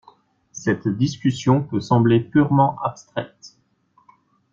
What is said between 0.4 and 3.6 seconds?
Cette discussion peut sembler purement abstraite.